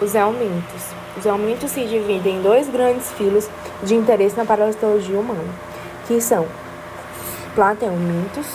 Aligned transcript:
os 0.00 0.14
helmintos. 0.14 0.82
Os 1.16 1.26
helmintos 1.26 1.70
se 1.70 1.84
dividem 1.84 2.36
em 2.36 2.42
dois 2.42 2.68
grandes 2.68 3.10
filos 3.12 3.48
de 3.82 3.94
interesse 3.94 4.36
na 4.36 4.44
paleontologia 4.44 5.18
humana, 5.18 5.52
que 6.06 6.20
são 6.20 6.46
plateumintos 7.54 8.46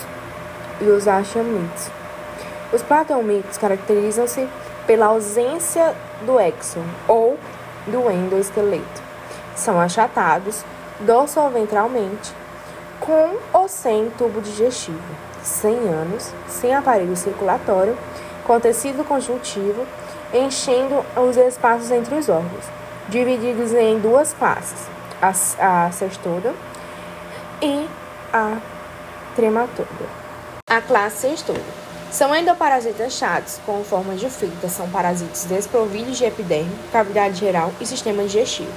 e 0.80 0.84
os 0.84 1.06
achamitos. 1.06 1.90
Os 2.72 2.82
plateumintos 2.82 3.58
caracterizam-se 3.58 4.48
pela 4.86 5.06
ausência 5.06 5.94
do 6.22 6.40
exon 6.40 6.84
ou 7.06 7.38
do 7.86 8.10
endoesqueleto. 8.10 9.02
São 9.54 9.80
achatados 9.80 10.64
dorsoventralmente, 11.00 12.32
com 12.98 13.36
ou 13.52 13.68
sem 13.68 14.10
tubo 14.16 14.40
digestivo, 14.40 14.98
sem 15.42 15.74
ânus, 15.74 16.32
sem 16.48 16.74
aparelho 16.74 17.16
circulatório, 17.16 17.96
com 18.46 18.58
tecido 18.58 19.06
conjuntivo, 19.06 19.86
enchendo 20.34 21.04
os 21.16 21.36
espaços 21.36 21.90
entre 21.92 22.16
os 22.16 22.28
órgãos, 22.28 22.64
divididos 23.08 23.72
em 23.72 23.98
duas 24.00 24.32
classes, 24.32 24.88
a, 25.22 25.28
a 25.28 25.90
e 27.62 27.88
a 28.32 28.58
trematoda. 29.36 30.24
A 30.68 30.80
classe 30.80 31.28
cestoda 31.28 31.60
são 32.10 32.34
endoparasitas 32.34 33.12
chatos, 33.12 33.60
com 33.64 33.82
forma 33.84 34.14
de 34.14 34.28
fita, 34.28 34.68
são 34.68 34.88
parasitas 34.90 35.44
desprovidos 35.44 36.18
de 36.18 36.24
epiderme, 36.24 36.70
cavidade 36.92 37.38
geral 37.38 37.72
e 37.80 37.86
sistema 37.86 38.22
digestivo. 38.22 38.72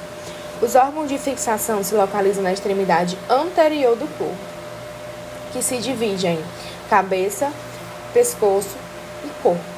Os 0.61 0.75
órgãos 0.75 1.07
de 1.07 1.17
fixação 1.17 1.83
se 1.83 1.93
localizam 1.93 2.43
na 2.43 2.51
extremidade 2.51 3.17
anterior 3.29 3.95
do 3.95 4.07
corpo, 4.17 4.35
que 5.53 5.61
se 5.61 5.77
divide 5.77 6.27
em 6.27 6.43
cabeça, 6.89 7.51
pescoço 8.13 8.75
e 9.23 9.29
corpo. 9.43 9.76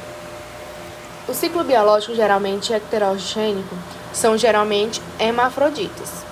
O 1.29 1.33
ciclo 1.35 1.63
biológico 1.63 2.15
geralmente 2.15 2.73
heterogênico 2.73 3.75
são 4.11 4.35
geralmente 4.35 4.99
hermafroditas. 5.19 6.23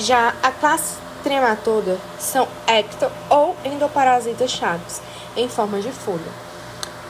Já 0.00 0.34
a 0.42 0.50
classe 0.50 0.96
trematoda 1.22 1.96
são 2.18 2.48
ecto 2.66 3.06
ou 3.30 3.54
endoparasitas 3.64 4.50
chatos, 4.50 5.00
em 5.36 5.48
forma 5.48 5.78
de 5.78 5.92
folha. 5.92 6.18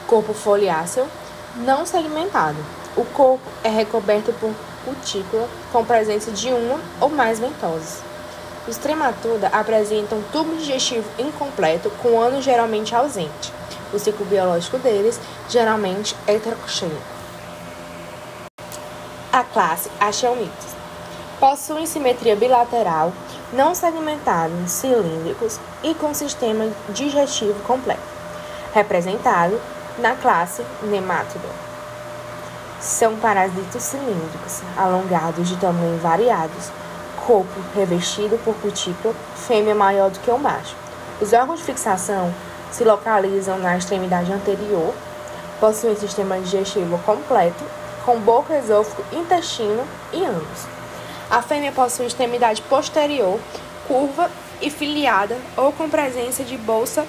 Corpo 0.06 0.34
foliáceo 0.34 1.09
não 1.56 1.87
segmentado. 1.87 2.59
O 2.98 3.05
corpo 3.06 3.48
é 3.65 3.71
recoberto 3.71 4.31
por 4.34 4.53
cutícula 4.84 5.48
com 5.73 5.87
presença 5.87 6.31
de 6.31 6.48
uma 6.48 6.78
ou 7.00 7.09
mais 7.09 7.39
ventosas. 7.39 8.03
Os 8.69 8.77
trematoda 8.77 9.48
apresentam 9.48 10.23
tubo 10.33 10.55
digestivo 10.55 11.09
incompleto 11.19 11.89
com 12.03 12.21
ano 12.21 12.43
geralmente 12.43 12.95
ausente. 12.95 13.55
O 13.92 13.98
ciclo 13.98 14.27
biológico 14.27 14.79
deles 14.79 15.20
geralmente 15.48 16.17
é 16.27 16.34
heteroxênico. 16.34 17.17
A 19.33 19.45
classe 19.45 19.91
Achelmites 20.01 20.75
possuem 21.39 21.87
simetria 21.87 22.34
bilateral, 22.34 23.12
não 23.53 23.75
segmentados, 23.75 24.70
cilíndricos 24.70 25.61
e 25.83 25.95
com 25.95 26.15
sistema 26.15 26.69
digestivo 26.91 27.62
completo 27.65 28.17
representado 28.77 29.59
na 29.98 30.15
classe 30.15 30.62
Nematodon. 30.83 31.48
São 32.78 33.17
parasitos 33.17 33.83
cilíndricos, 33.83 34.61
alongados 34.77 35.48
de 35.48 35.56
tamanho 35.56 35.98
variados, 35.98 36.71
corpo 37.27 37.59
revestido 37.75 38.39
por 38.45 38.55
cutícula, 38.56 39.15
fêmea 39.34 39.75
maior 39.75 40.11
do 40.11 40.21
que 40.21 40.31
o 40.31 40.39
macho. 40.39 40.77
Os 41.23 41.33
órgãos 41.33 41.61
de 41.61 41.65
fixação 41.65 42.33
se 42.70 42.84
localizam 42.84 43.59
na 43.59 43.77
extremidade 43.77 44.33
anterior, 44.33 44.95
possuem 45.61 45.97
sistema 45.97 46.39
digestivo 46.39 46.98
completo, 46.98 47.64
com 48.05 48.20
boca, 48.20 48.56
esôfago, 48.59 49.05
intestino 49.12 49.84
e 50.12 50.25
ânus. 50.25 50.67
A 51.31 51.42
fêmea 51.42 51.72
possui 51.72 52.06
extremidade 52.06 52.62
posterior, 52.62 53.41
curva 53.89 54.31
e 54.61 54.70
filiada 54.70 55.37
ou 55.56 55.72
com 55.72 55.88
presença 55.88 56.44
de 56.44 56.56
bolsa 56.56 57.04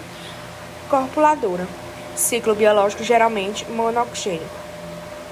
corpuladora. 0.90 1.68
Ciclo 2.16 2.56
biológico 2.56 3.04
geralmente 3.04 3.70
monoxênico. 3.70 4.46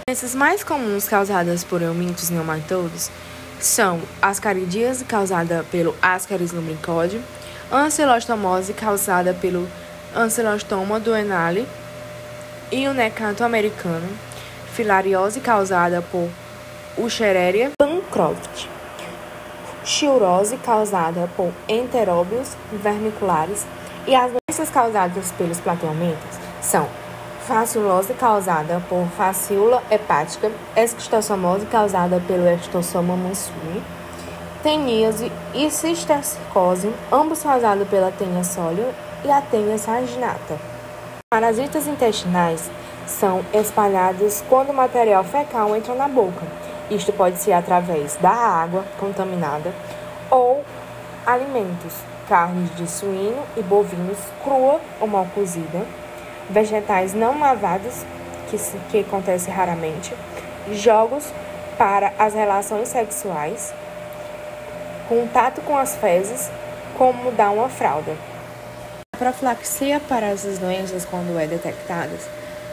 Doenças 0.07 0.35
mais 0.35 0.63
comuns 0.63 1.07
causadas 1.07 1.63
por 1.63 1.81
eumintos 1.81 2.29
neumatodes 2.29 3.09
são 3.59 3.99
ascaridíase 4.21 5.03
causada 5.03 5.65
pelo 5.71 5.95
Ascaris 5.99 6.51
lumbricode, 6.51 7.19
ancilostomose 7.71 8.73
causada 8.73 9.33
pelo 9.33 9.67
Ancilostoma 10.15 10.97
duenale 10.97 11.67
e 12.71 12.87
o 12.87 12.93
necanto 12.93 13.43
americano, 13.43 14.07
filariose 14.73 15.41
causada 15.41 16.01
por 16.01 16.29
Uchereria 16.97 17.71
pancroft, 17.77 18.69
chiurose 19.83 20.55
causada 20.55 21.29
por 21.35 21.51
enteróbios 21.67 22.55
vermiculares 22.71 23.67
e 24.07 24.15
as 24.15 24.31
doenças 24.31 24.69
causadas 24.69 25.33
pelos 25.33 25.59
plateumintos 25.59 26.39
são 26.61 26.87
fasciolose 27.45 28.13
causada 28.13 28.81
por 28.87 29.05
fascíola 29.17 29.83
hepática, 29.91 30.49
esquistossomose 30.77 31.65
causada 31.65 32.23
pelo 32.25 32.47
esquistossoma 32.47 33.17
mansui, 33.17 33.83
teníase 34.63 35.29
e 35.53 35.69
cistercose, 35.69 36.89
ambos 37.11 37.43
causados 37.43 37.85
pela 37.89 38.11
tenia 38.11 38.45
sólio 38.45 38.87
e 39.25 39.31
a 39.31 39.41
tenia 39.41 39.77
saginata. 39.77 40.59
Parasitas 41.31 41.87
intestinais 41.87 42.69
são 43.07 43.43
espalhados 43.51 44.43
quando 44.47 44.69
o 44.69 44.73
material 44.73 45.23
fecal 45.23 45.75
entra 45.75 45.95
na 45.95 46.07
boca. 46.07 46.45
Isto 46.91 47.11
pode 47.11 47.37
ser 47.37 47.53
através 47.53 48.15
da 48.17 48.29
água 48.29 48.85
contaminada 48.99 49.73
ou 50.29 50.63
alimentos 51.25 51.93
carnes 52.29 52.75
de 52.75 52.87
suíno 52.87 53.41
e 53.57 53.63
bovinos 53.63 54.17
crua 54.43 54.79
ou 55.01 55.07
mal 55.07 55.27
cozida, 55.33 55.85
vegetais 56.49 57.13
não 57.13 57.39
lavados, 57.39 58.05
que, 58.49 58.57
que 58.91 58.99
acontece 58.99 59.49
raramente, 59.49 60.13
jogos 60.71 61.31
para 61.79 62.13
as 62.19 62.35
relações 62.35 62.89
sexuais, 62.89 63.73
contato 65.09 65.61
com 65.61 65.75
as 65.75 65.95
fezes, 65.95 66.49
como 66.95 67.31
dar 67.31 67.49
uma 67.49 67.69
fralda. 67.69 68.15
Profilaxia 69.15 69.99
para 69.99 70.27
essas 70.27 70.57
doenças, 70.57 71.05
quando 71.05 71.37
é 71.39 71.47
detectada, 71.47 72.11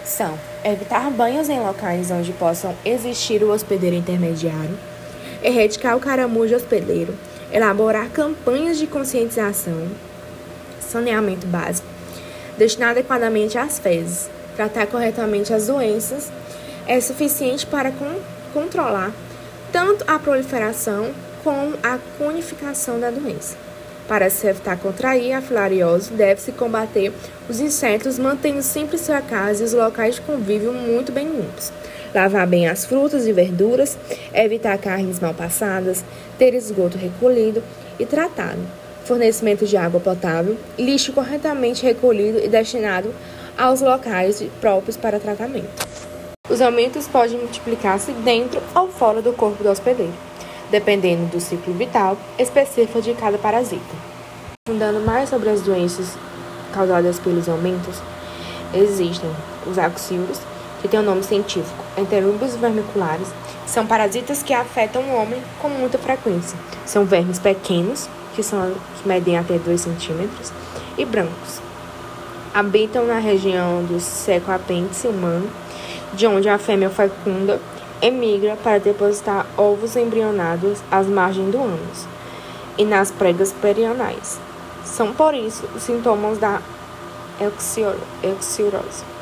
são 0.05 0.39
evitar 0.65 1.11
banhos 1.11 1.49
em 1.49 1.61
locais 1.61 2.11
onde 2.11 2.33
possam 2.33 2.75
existir 2.85 3.43
o 3.43 3.51
hospedeiro 3.51 3.97
intermediário, 3.97 4.77
erradicar 5.43 5.97
o 5.97 6.01
caramujo 6.01 6.57
hospedeiro, 6.57 7.15
elaborar 7.53 8.09
campanhas 8.11 8.79
de 8.79 8.87
conscientização, 8.87 9.89
saneamento 10.81 11.47
básico, 11.47 11.87
destinar 12.59 12.91
adequadamente 12.91 13.57
às 13.57 13.79
fezes, 13.79 14.29
tratar 14.57 14.87
corretamente 14.87 15.55
as 15.55 15.67
doenças, 15.69 16.31
é 16.87 17.01
suficiente 17.01 17.67
para 17.67 17.93
con 17.93 18.21
controlar 18.53 19.13
tanto 19.73 20.05
a 20.07 20.19
proliferação 20.19 21.13
como 21.43 21.75
a 21.83 21.99
conificação 22.19 23.01
da 23.01 23.11
doença. 23.11 23.57
Para 24.13 24.29
se 24.29 24.47
evitar 24.47 24.79
contrair 24.79 25.33
a 25.33 25.41
filariose, 25.41 26.13
deve-se 26.13 26.53
combater. 26.53 27.11
Os 27.49 27.61
insetos 27.61 28.19
mantendo 28.19 28.61
sempre 28.61 28.99
sua 28.99 29.23
casa 29.23 29.63
e 29.63 29.65
os 29.65 29.73
locais 29.73 30.17
de 30.17 30.21
convívio 30.21 30.71
muito 30.71 31.11
bem 31.11 31.27
limpos. 31.27 31.73
Lavar 32.15 32.47
bem 32.47 32.69
as 32.69 32.85
frutas 32.85 33.27
e 33.27 33.33
verduras, 33.33 33.97
evitar 34.35 34.77
carnes 34.77 35.19
mal 35.19 35.33
passadas, 35.33 36.05
ter 36.39 36.53
esgoto 36.53 36.99
recolhido 36.99 37.63
e 37.99 38.05
tratado, 38.05 38.61
fornecimento 39.07 39.65
de 39.65 39.79
água 39.79 39.99
potável, 39.99 40.59
lixo 40.79 41.15
corretamente 41.15 41.83
recolhido 41.83 42.39
e 42.39 42.49
destinado 42.49 43.15
aos 43.57 43.81
locais 43.81 44.45
próprios 44.61 44.99
para 44.99 45.19
tratamento. 45.19 45.89
Os 46.51 46.61
aumentos 46.61 47.09
podem 47.09 47.39
multiplicar-se 47.39 48.13
dentro 48.13 48.61
ou 48.75 48.89
fora 48.89 49.23
do 49.23 49.33
corpo 49.33 49.65
do 49.65 49.71
hospedeiro, 49.71 50.13
dependendo 50.71 51.27
do 51.27 51.41
ciclo 51.41 51.75
vital 51.75 52.17
específico 52.39 53.01
de 53.01 53.15
cada 53.15 53.39
parasita. 53.39 53.95
Fundando 54.67 55.01
mais 55.01 55.29
sobre 55.29 55.51
as 55.51 55.61
doenças 55.61 56.17
causadas 56.73 57.19
pelos 57.19 57.49
aumentos, 57.49 58.01
existem 58.75 59.31
os 59.67 59.79
axíoros, 59.79 60.41
que 60.81 60.89
tem 60.89 60.99
o 60.99 61.03
um 61.03 61.07
nome 61.07 61.23
científico, 61.23 61.85
enterúbios 61.97 62.57
vermiculares, 62.57 63.29
são 63.67 63.87
parasitas 63.87 64.43
que 64.43 64.53
afetam 64.53 65.03
o 65.03 65.15
homem 65.15 65.41
com 65.61 65.69
muita 65.69 65.99
frequência. 65.99 66.59
São 66.85 67.05
vermes 67.05 67.39
pequenos, 67.39 68.09
que, 68.35 68.43
são, 68.43 68.73
que 69.01 69.09
medem 69.09 69.39
até 69.39 69.59
2 69.59 69.81
centímetros, 69.81 70.53
e 70.99 71.05
brancos. 71.05 71.61
Habitam 72.55 73.07
na 73.07 73.19
região 73.19 73.83
do 73.85 73.99
seco 73.99 74.51
apêndice 74.51 75.07
humano, 75.07 75.49
de 76.13 76.27
onde 76.27 76.49
a 76.49 76.59
fêmea 76.59 76.91
fecunda 76.91 77.61
emigra 78.03 78.59
para 78.63 78.79
depositar 78.79 79.47
ovos 79.57 79.97
embrionados 79.97 80.81
às 80.91 81.07
margens 81.07 81.51
do 81.51 81.63
ânus 81.63 82.07
e 82.77 82.85
nas 82.85 83.11
pregas 83.11 83.53
perionais. 83.53 84.39
São 84.85 85.15
por 85.15 85.35
isso 85.35 85.65
os 85.75 85.85
sintomas 85.85 86.39
da 86.39 86.61
euxiorose 87.41 89.13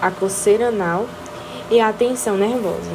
a 0.00 0.10
coceira 0.10 0.68
anal 0.68 1.06
e 1.70 1.80
a 1.80 1.92
tensão 1.92 2.36
nervosa. 2.36 2.90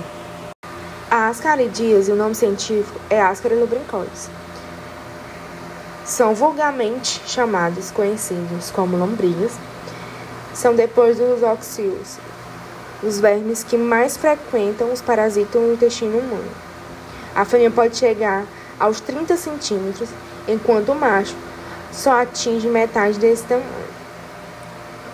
A 1.12 1.28
ascaridíase, 1.28 2.12
o 2.12 2.16
nome 2.16 2.34
científico 2.34 3.00
é 3.10 3.22
Ascaris 3.22 3.60
lubricoides. 3.60 4.30
São 6.06 6.34
vulgarmente 6.34 7.22
chamados, 7.28 7.92
conhecidos 7.92 8.72
como 8.72 8.98
lombrigas. 8.98 9.54
São 10.54 10.75
depois 10.75 11.18
dos 11.18 11.44
oxios, 11.44 12.18
os 13.06 13.20
vermes 13.20 13.64
que 13.64 13.78
mais 13.78 14.18
frequentam 14.18 14.92
os 14.92 15.02
parasitam 15.02 15.62
no 15.62 15.74
intestino 15.74 16.18
humano. 16.18 16.52
A 17.36 17.46
fêmea 17.46 17.72
pode 17.72 17.98
chegar 17.98 18.46
aos 18.80 19.00
30 19.00 19.36
centímetros, 19.38 20.10
enquanto 20.48 20.92
o 20.92 20.96
macho 20.96 21.36
só 21.92 22.22
atinge 22.22 22.68
metade 22.68 23.20
desse 23.20 23.44
tamanho. 23.44 23.94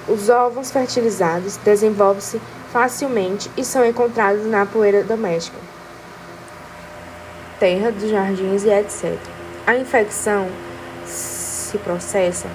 Os 0.07 0.29
ovos 0.29 0.71
fertilizados 0.71 1.57
desenvolvem-se 1.57 2.41
facilmente 2.71 3.49
e 3.57 3.63
são 3.63 3.85
encontrados 3.85 4.45
na 4.45 4.65
poeira 4.65 5.03
doméstica, 5.03 5.57
terra 7.59 7.91
dos 7.91 8.09
jardins 8.09 8.63
e 8.63 8.69
etc. 8.69 9.17
A 9.67 9.75
infecção 9.75 10.49
se 11.05 11.77
processa 11.79 12.47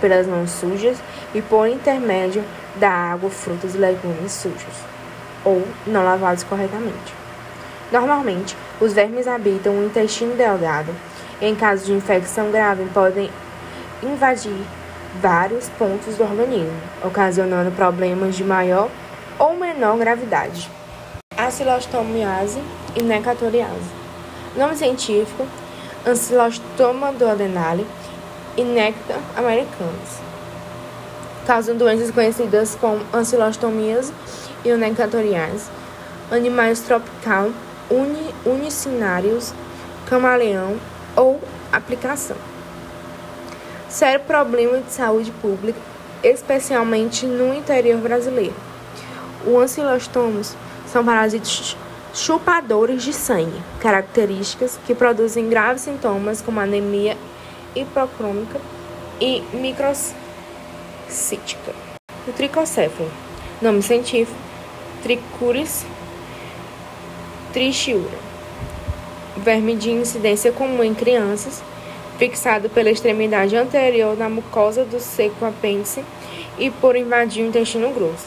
pelas 0.00 0.26
mãos 0.26 0.50
sujas 0.50 0.96
e 1.34 1.42
por 1.42 1.66
intermédio 1.66 2.44
da 2.76 2.90
água, 2.90 3.30
frutas 3.30 3.74
e 3.74 3.78
legumes 3.78 4.32
sujos 4.32 4.92
ou 5.44 5.66
não 5.86 6.04
lavados 6.04 6.44
corretamente. 6.44 7.14
Normalmente, 7.90 8.56
os 8.80 8.92
vermes 8.92 9.26
habitam 9.26 9.74
o 9.74 9.84
intestino 9.84 10.34
delgado. 10.34 10.94
Em 11.40 11.54
caso 11.54 11.84
de 11.84 11.92
infecção 11.92 12.50
grave, 12.50 12.84
podem 12.94 13.30
invadir 14.02 14.56
vários 15.20 15.68
pontos 15.70 16.16
do 16.16 16.22
organismo, 16.22 16.80
ocasionando 17.04 17.70
problemas 17.72 18.36
de 18.36 18.44
maior 18.44 18.88
ou 19.38 19.56
menor 19.56 19.98
gravidade. 19.98 20.70
Acilostomiase 21.36 22.62
e 22.96 23.02
necatoriase. 23.02 23.90
Nome 24.56 24.76
científico: 24.76 25.46
Ancilostoma 26.06 27.12
duodenale 27.12 27.86
e 28.56 28.62
Nectar 28.62 29.18
americanus. 29.36 30.31
Causam 31.46 31.76
doenças 31.76 32.10
conhecidas 32.10 32.76
como 32.80 33.00
ancilostomias 33.12 34.12
e 34.64 34.72
necatoriase. 34.74 35.68
Animais 36.30 36.80
tropical, 36.80 37.50
uni, 37.90 38.34
unicinários, 38.44 39.52
camaleão 40.06 40.76
ou 41.16 41.40
aplicação 41.72 42.36
sério 43.92 44.20
problema 44.20 44.78
de 44.78 44.90
saúde 44.90 45.30
pública, 45.30 45.78
especialmente 46.22 47.26
no 47.26 47.54
interior 47.54 48.00
brasileiro. 48.00 48.54
Os 49.46 49.54
ancilostomos 49.54 50.56
são 50.86 51.04
parasitas 51.04 51.76
chupadores 52.14 53.02
de 53.02 53.12
sangue, 53.12 53.60
características 53.80 54.78
que 54.86 54.94
produzem 54.94 55.48
graves 55.48 55.82
sintomas 55.82 56.40
como 56.40 56.58
anemia 56.58 57.16
hipocrômica 57.74 58.58
e 59.20 59.42
microcítica. 61.12 61.74
O 62.26 62.32
tricocéfalo, 62.32 63.10
nome 63.60 63.82
científico, 63.82 64.38
Trichuris 65.02 65.84
trichiura, 67.52 68.18
verme 69.36 69.76
de 69.76 69.90
incidência 69.90 70.50
comum 70.52 70.82
em 70.82 70.94
crianças, 70.94 71.62
fixado 72.18 72.70
pela 72.70 72.90
extremidade 72.90 73.54
anterior 73.54 74.16
da 74.16 74.28
mucosa 74.28 74.84
do 74.84 74.98
seco 74.98 75.44
apêndice 75.44 76.02
e 76.58 76.70
por 76.70 76.96
invadir 76.96 77.44
o 77.44 77.48
intestino 77.48 77.90
grosso. 77.90 78.26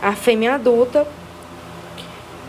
A 0.00 0.12
fêmea 0.12 0.54
adulta 0.54 1.06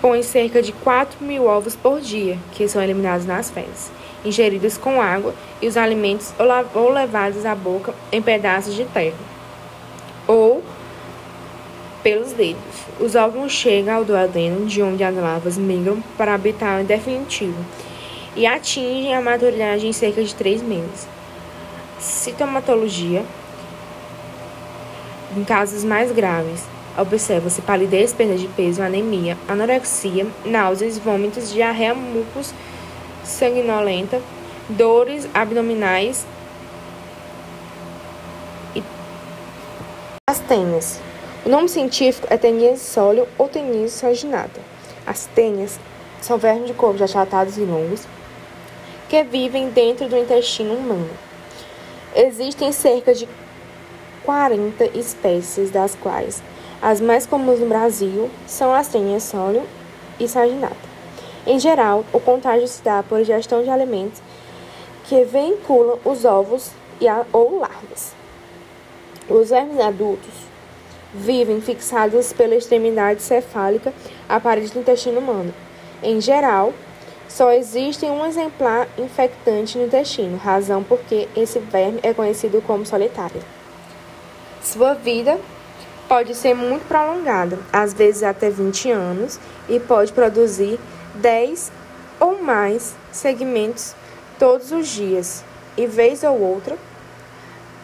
põe 0.01 0.23
cerca 0.23 0.61
de 0.61 0.71
4 0.71 1.25
mil 1.25 1.47
ovos 1.47 1.75
por 1.75 1.99
dia, 1.99 2.37
que 2.53 2.67
são 2.67 2.81
eliminados 2.81 3.25
nas 3.25 3.49
fezes, 3.49 3.91
ingeridos 4.23 4.77
com 4.77 5.01
água 5.01 5.33
e 5.61 5.67
os 5.67 5.75
alimentos 5.75 6.33
ou 6.73 6.89
levados 6.89 7.45
à 7.45 7.53
boca 7.55 7.93
em 8.11 8.21
pedaços 8.21 8.73
de 8.73 8.85
terra 8.85 9.38
ou 10.29 10.63
pelos 12.03 12.33
dedos. 12.33 12.61
Os 12.99 13.15
ovos 13.15 13.51
chegam 13.51 13.95
ao 13.95 14.05
duodeno, 14.05 14.67
de 14.67 14.81
onde 14.83 15.03
as 15.03 15.15
larvas 15.15 15.57
migram 15.57 16.03
para 16.15 16.35
habitar 16.35 16.83
definitivo 16.83 17.57
e 18.35 18.45
atingem 18.45 19.15
a 19.15 19.21
maturidade 19.21 19.87
em 19.87 19.91
cerca 19.91 20.23
de 20.23 20.35
três 20.35 20.61
meses. 20.61 21.07
Sintomatologia: 21.99 23.25
em 25.35 25.43
casos 25.43 25.83
mais 25.83 26.11
graves, 26.11 26.63
observa-se 26.95 27.61
palidez, 27.63 28.13
perda 28.13 28.35
de 28.35 28.47
peso, 28.49 28.83
anemia, 28.83 29.35
anorexia, 29.47 30.27
náuseas, 30.45 30.99
vômitos, 30.99 31.51
diarreia, 31.51 31.95
mucos, 31.95 32.53
sanguinolenta, 33.23 34.21
dores 34.69 35.27
abdominais 35.33 36.25
e 38.75 38.83
as 40.39 40.47
tênias. 40.47 40.99
O 41.45 41.49
nome 41.49 41.67
científico 41.67 42.27
é 42.29 42.37
Tenias 42.37 42.79
sólio 42.79 43.27
ou 43.37 43.49
Tenias 43.49 43.91
saginata. 43.91 44.61
As 45.05 45.25
tênias 45.25 45.77
são 46.21 46.37
vermes 46.37 46.67
de 46.67 46.73
corpos 46.73 47.01
achatados 47.01 47.57
e 47.57 47.61
longos, 47.61 48.07
que 49.09 49.21
vivem 49.23 49.69
dentro 49.69 50.07
do 50.07 50.17
intestino 50.17 50.75
humano. 50.75 51.09
Existem 52.15 52.71
cerca 52.71 53.13
de 53.13 53.27
40 54.23 54.97
espécies, 54.97 55.71
das 55.71 55.95
quais 55.95 56.41
as 56.81 57.01
mais 57.01 57.25
comuns 57.25 57.59
no 57.59 57.67
Brasil 57.67 58.29
são 58.47 58.73
a 58.73 58.83
senha 58.83 59.19
sólio 59.19 59.63
e 60.19 60.27
saginata. 60.27 60.89
Em 61.45 61.59
geral, 61.59 62.05
o 62.13 62.19
contágio 62.19 62.67
se 62.67 62.81
dá 62.81 63.03
por 63.03 63.19
ingestão 63.19 63.63
de 63.63 63.69
alimentos 63.69 64.21
que 65.05 65.23
vinculam 65.25 65.99
os 66.05 66.23
ovos 66.23 66.71
e 67.01 67.07
a, 67.07 67.25
ou 67.33 67.59
larvas. 67.59 68.18
Os 69.29 69.51
vermes 69.51 69.79
adultos 69.79 70.33
vivem 71.13 71.61
fixados 71.61 72.33
pela 72.33 72.55
extremidade 72.55 73.21
cefálica 73.21 73.93
à 74.27 74.39
parede 74.39 74.71
do 74.71 74.79
intestino 74.79 75.19
humano. 75.19 75.53
Em 76.01 76.19
geral, 76.19 76.73
só 77.27 77.51
existe 77.51 78.05
um 78.05 78.25
exemplar 78.25 78.87
infectante 78.97 79.77
no 79.77 79.85
intestino, 79.85 80.35
razão 80.37 80.83
porque 80.83 81.27
esse 81.35 81.59
verme 81.59 81.99
é 82.01 82.11
conhecido 82.11 82.59
como 82.65 82.87
solitário. 82.87 83.41
Sua 84.63 84.95
vida 84.95 85.39
pode 86.07 86.33
ser 86.33 86.55
muito 86.55 86.87
prolongada, 86.87 87.59
às 87.71 87.93
vezes 87.93 88.23
até 88.23 88.49
20 88.49 88.89
anos, 88.89 89.39
e 89.69 89.79
pode 89.79 90.11
produzir 90.11 90.79
10 91.13 91.71
ou 92.19 92.41
mais 92.41 92.95
segmentos 93.11 93.93
todos 94.39 94.71
os 94.71 94.87
dias, 94.87 95.43
e 95.77 95.85
vez 95.85 96.23
ou 96.23 96.41
outra 96.41 96.75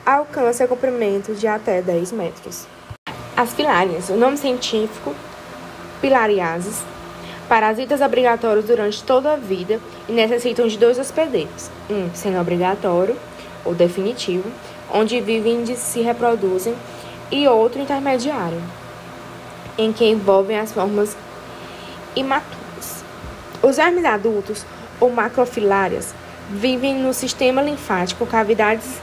alcança 0.06 0.68
comprimento 0.68 1.34
de 1.34 1.48
até 1.48 1.82
10 1.82 2.12
metros. 2.12 2.68
As 3.36 3.54
filárias, 3.54 4.10
o 4.10 4.16
nome 4.16 4.38
científico 4.38 5.14
Pilariasis, 6.00 6.84
Parasitas 7.48 8.02
obrigatórios 8.02 8.66
durante 8.66 9.04
toda 9.04 9.34
a 9.34 9.36
vida 9.36 9.80
e 10.10 10.12
necessitam 10.12 10.68
de 10.68 10.80
dois 10.80 10.98
hospedeiros: 10.98 11.70
um 11.90 12.10
semi-obrigatório 12.14 13.16
ou 13.64 13.76
definitivo, 13.76 14.52
onde 14.92 15.22
vivem 15.22 15.62
e 15.64 15.76
se 15.76 16.02
reproduzem, 16.02 16.76
e 17.32 17.48
outro 17.48 17.80
intermediário, 17.80 18.60
em 19.78 19.94
que 19.94 20.06
envolvem 20.06 20.58
as 20.58 20.72
formas 20.72 21.16
imaturas. 22.16 23.04
Os 23.62 23.76
vermes 23.78 24.06
adultos 24.06 24.66
ou 25.00 25.12
macrofilárias 25.12 26.16
vivem 26.50 26.96
no 26.96 27.14
sistema 27.14 27.62
linfático, 27.62 28.26
cavidades 28.26 29.00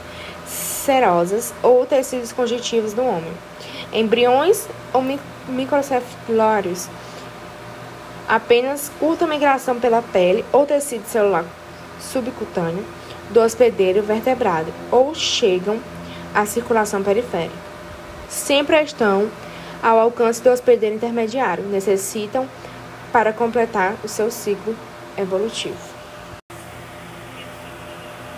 serosas 0.83 1.53
ou 1.63 1.85
tecidos 1.85 2.31
conjuntivos 2.31 2.93
do 2.93 3.01
homem. 3.03 3.31
Embriões 3.91 4.67
ou 4.93 5.03
microcefalários 5.47 6.87
apenas 8.27 8.91
curta 8.99 9.25
migração 9.25 9.79
pela 9.79 10.01
pele 10.01 10.43
ou 10.51 10.65
tecido 10.65 11.05
celular 11.05 11.45
subcutâneo 11.99 12.83
do 13.29 13.39
hospedeiro 13.41 14.03
vertebrado 14.03 14.71
ou 14.91 15.15
chegam 15.15 15.79
à 16.33 16.45
circulação 16.45 17.01
periférica. 17.01 17.55
Sempre 18.29 18.81
estão 18.81 19.29
ao 19.81 19.99
alcance 19.99 20.41
do 20.41 20.49
hospedeiro 20.49 20.95
intermediário, 20.95 21.63
necessitam 21.65 22.47
para 23.11 23.31
completar 23.31 23.95
o 24.03 24.07
seu 24.07 24.31
ciclo 24.31 24.75
evolutivo. 25.17 25.92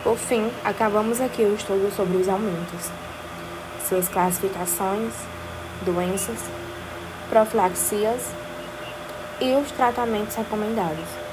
Por 0.06 0.18
fim, 0.18 0.52
acabamos 0.64 1.20
aqui 1.20 1.42
o 1.42 1.56
estudo 1.56 1.92
sobre 1.96 2.18
os 2.18 2.30
aumentos, 2.30 2.92
suas 3.90 4.08
classificações, 4.08 5.12
doenças, 5.84 6.38
profilaxias 7.28 8.22
e 9.42 9.56
os 9.56 9.72
tratamentos 9.72 10.36
recomendados. 10.36 11.25